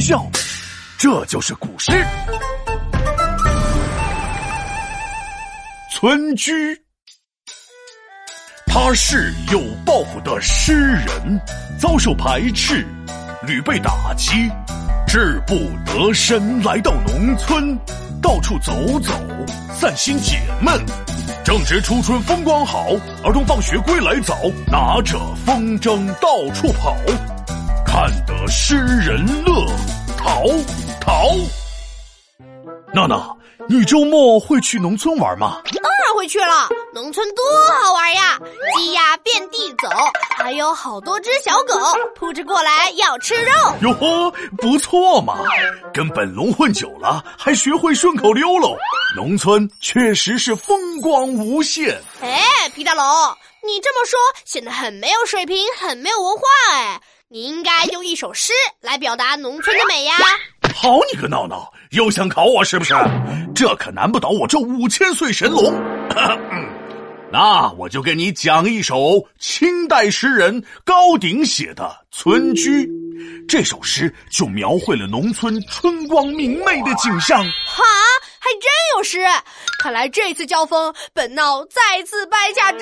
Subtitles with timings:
[0.00, 0.24] 笑。
[0.98, 1.92] 这就是古诗
[5.92, 6.52] 《村居》。
[8.66, 11.40] 他是有抱负的诗人，
[11.78, 12.86] 遭受排斥，
[13.46, 14.48] 屡被打击，
[15.08, 17.76] 志不得伸，来到农村，
[18.22, 19.12] 到处走走，
[19.74, 20.80] 散心解闷。
[21.44, 22.90] 正值初春风光好，
[23.24, 24.38] 儿童放学归来早，
[24.68, 26.96] 拿着风筝到处跑，
[28.48, 29.66] 诗人乐，
[30.16, 30.44] 陶
[31.00, 31.28] 陶。
[32.92, 33.30] 娜娜，
[33.68, 35.60] 你周末会去农村玩吗？
[35.82, 37.44] 当然会去了，农村多
[37.80, 38.38] 好玩呀！
[38.76, 39.88] 鸡鸭遍地走，
[40.36, 41.74] 还有好多只小狗
[42.16, 43.52] 扑着过来要吃肉。
[43.82, 45.38] 哟呵，不错嘛！
[45.94, 48.76] 跟本龙混久了，还学会顺口溜喽。
[49.14, 52.00] 农村确实是风光无限。
[52.20, 53.04] 哎，皮大龙，
[53.62, 57.00] 你这么说显得很没有水平，很没有文化哎！
[57.32, 60.16] 你应该用一首诗来表达农村的美呀！
[60.74, 62.92] 好你个闹闹，又想考我是不是？
[63.54, 65.72] 这可难不倒我这五千岁神龙。
[67.30, 72.84] 那我就给你讲一首清代诗人高鼎写的《村居》，
[73.48, 77.44] 这首诗就描绘了农村春光明媚的景象。
[77.64, 77.84] 哈，
[78.40, 79.20] 还真有诗！
[79.78, 82.72] 看来这次交锋，本闹再次败下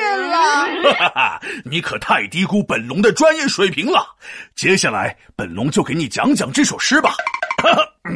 [0.94, 4.06] 哈哈哈你可太低估本龙的专业水平了。
[4.54, 7.14] 接下来，本龙就给你讲讲这首诗吧。
[7.62, 8.12] 《哈哈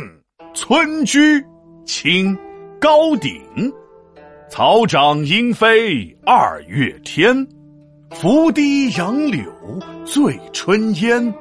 [0.55, 1.41] 村居》，
[1.87, 2.37] 清，
[2.81, 3.43] 高鼎。
[4.51, 7.47] 草长莺飞二月天，
[8.11, 9.43] 拂堤杨柳
[10.05, 11.33] 醉春烟。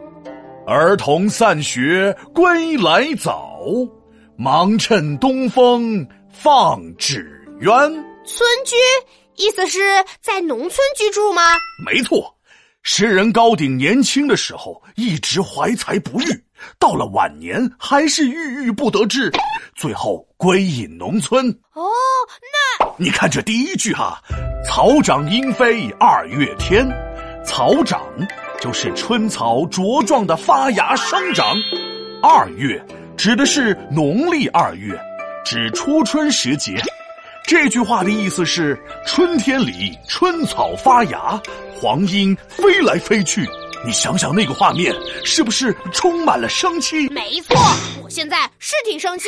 [0.65, 3.59] 儿童散学归来早，
[4.37, 7.91] 忙趁东风放纸鸢。
[8.23, 8.75] 村居
[9.42, 9.80] 意思是
[10.22, 11.42] 在农村居住吗？
[11.84, 12.38] 没错，
[12.84, 16.44] 诗人高鼎年轻的时候一直怀才不遇，
[16.78, 19.31] 到了晚年还是郁郁不得志，
[19.75, 21.50] 最后归隐农村。
[21.73, 21.89] 哦，
[22.80, 24.22] 那你看这第一句哈
[24.64, 26.88] ，“草长莺飞二月天”，
[27.44, 27.99] 草长
[28.60, 31.55] 就是春草茁壮的发芽生长，
[32.21, 32.80] 二月
[33.17, 34.95] 指的是农历二月，
[35.44, 36.80] 指初春时节。
[37.52, 41.38] 这句话的意思是春天里春草发芽，
[41.76, 43.45] 黄莺飞来飞去。
[43.86, 44.95] 你想想那个画面，
[45.26, 47.10] 是不是充满了生气？
[47.10, 47.58] 没错，
[48.02, 49.28] 我现在是挺生气。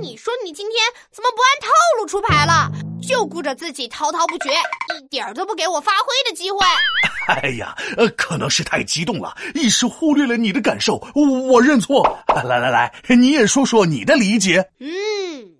[0.00, 0.78] 你说你今天
[1.10, 1.68] 怎么不按套
[1.98, 2.70] 路出牌了？
[3.02, 4.50] 就顾着自己滔滔不绝，
[4.96, 6.58] 一点都不给我发挥的机会。
[7.26, 12.16] 哎呀，呃，可能是太激动了，一时忽略了你的感受，我认错。
[12.28, 14.64] 来来来，你也说说你的理解。
[14.78, 14.88] 嗯，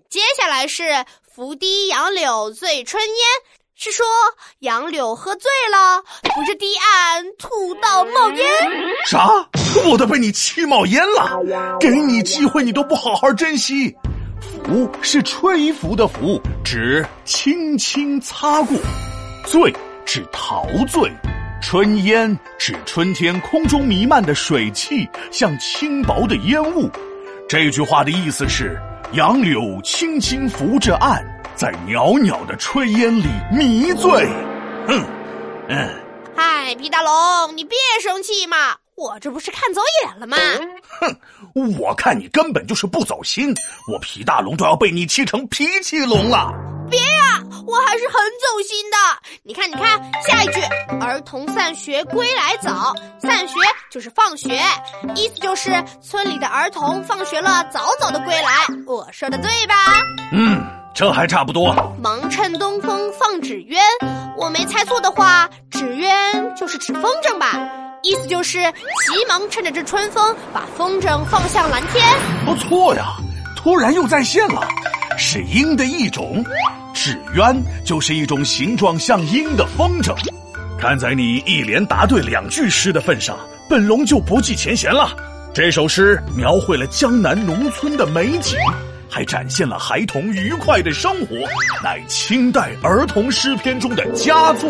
[0.09, 0.83] 接下来是
[1.35, 3.15] 拂堤杨柳醉春烟。
[3.75, 4.05] 是说
[4.59, 6.01] 杨柳喝醉了，
[6.33, 8.47] 扶着堤岸吐到冒烟。
[9.05, 9.45] 啥？
[9.85, 11.77] 我都被你气冒烟了！
[11.77, 13.93] 给你机会你都不好好珍惜。
[14.63, 18.77] 拂是吹拂的拂，指轻轻擦过；
[19.45, 19.75] 醉
[20.05, 21.09] 指陶醉；
[21.61, 26.89] 春烟指春天空中弥漫的水汽，像轻薄的烟雾。
[27.49, 28.79] 这句话的意思是：
[29.13, 31.23] 杨柳轻轻拂着岸。
[31.55, 34.27] 在袅袅的炊烟里迷醉，
[34.87, 35.01] 哼，
[35.69, 35.89] 嗯，
[36.35, 40.35] 嗨，皮大龙，你别生气嘛，我这不是看走眼了吗？
[40.99, 43.55] 哼，我看你根本就是不走心，
[43.89, 46.51] 我皮大龙都要被你气成脾气龙了。
[46.91, 48.97] 别呀，我还是很走心的。
[49.43, 50.59] 你看，你看，下一句，
[50.99, 53.55] 儿童散学归来早，散学
[53.89, 54.59] 就是放学，
[55.15, 58.49] 意思就是村里的儿童放学了，早早的归来。
[58.87, 59.75] 我说的对吧？
[60.31, 60.63] 嗯。
[60.97, 61.75] 这还差不多。
[62.01, 63.77] 忙趁东风放纸鸢，
[64.37, 66.09] 我没猜错的话，纸鸢
[66.55, 67.51] 就是指风筝吧？
[68.01, 72.01] 意思就是急忙趁着这春风，把风筝放向蓝天。
[72.45, 73.07] 不错呀，
[73.57, 74.65] 突然又在线了，
[75.17, 76.41] 是鹰的一种。
[76.93, 80.15] 纸鸢就是一种形状像鹰的风筝。
[80.79, 83.37] 看在你一连答对两句诗的份上，
[83.69, 85.15] 本龙就不计前嫌了。
[85.53, 88.57] 这首诗描绘了江南农村的美景。
[89.09, 91.37] 还展现了孩童愉快的生活，
[91.81, 94.69] 乃清代儿童诗篇中的佳作。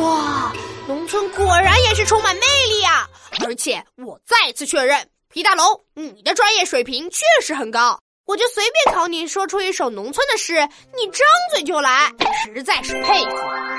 [0.00, 0.50] 哇，
[0.88, 3.06] 农村果然也是充满魅力啊！
[3.44, 8.00] 而且我再次确认，皮大龙，你的专业水平确实很高。
[8.26, 10.54] 我就随便考你说出一首农村的诗，
[10.96, 12.10] 你张嘴就来，
[12.46, 13.36] 实在是佩服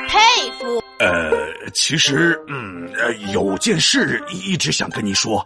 [0.10, 0.84] 佩服。
[1.00, 1.32] 呃，
[1.74, 5.46] 其实，嗯，呃，有件事一直想跟你说，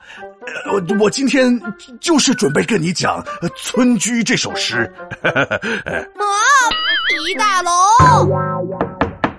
[0.66, 1.60] 呃，我我今天
[2.00, 3.24] 就是准备跟你讲
[3.58, 4.92] 《村居》这首诗。
[5.22, 5.32] 啊，
[7.08, 7.74] 皮大龙，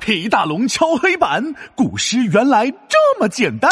[0.00, 1.42] 皮大龙敲黑板，
[1.74, 3.70] 古诗原来这么简单。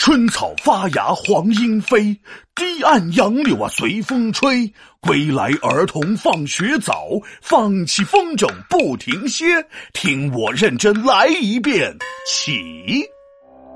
[0.00, 2.18] 春草发芽黄莺飞，
[2.54, 4.72] 堤岸杨柳啊随风吹。
[4.98, 7.06] 归来儿童放学早，
[7.42, 9.44] 放起风筝不停歇。
[9.92, 11.94] 听我认真来一遍，
[12.26, 13.04] 起。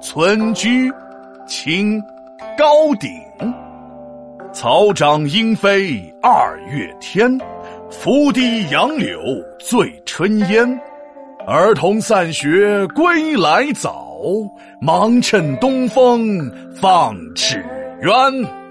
[0.02, 0.90] 村居，
[1.46, 2.00] 清，
[2.56, 3.10] 高鼎。
[4.50, 7.38] 草长莺飞二月天，
[7.90, 9.20] 拂堤杨柳
[9.60, 10.66] 醉春烟。
[11.46, 14.03] 儿童散学归来早，
[14.80, 16.50] 忙趁东风
[16.80, 17.64] 放纸
[18.02, 18.63] 鸢。